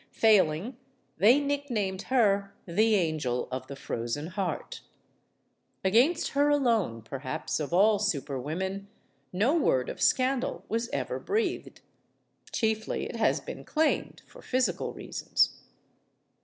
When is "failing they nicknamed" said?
0.13-2.01